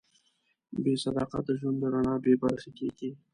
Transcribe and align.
بېصداقته 0.83 1.53
ژوند 1.59 1.77
له 1.81 1.87
رڼا 1.93 2.13
بېبرخې 2.23 2.71
کېږي. 2.79 3.09